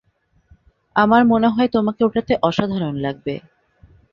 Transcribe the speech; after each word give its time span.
আমার 0.95 1.21
মনে 1.25 1.47
হয় 1.47 1.69
তোমাকে 1.69 2.01
ওটাতে 2.03 2.33
অসাধারণ 2.41 2.95
লাগবে। 2.97 3.33